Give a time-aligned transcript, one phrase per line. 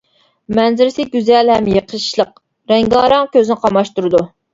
[0.59, 2.31] مەنزىرىسى گۈزەل ھەم يېقىشلىق،
[2.73, 4.23] رەڭگارەڭ، كۆزنى قاماشتۇرىدۇ.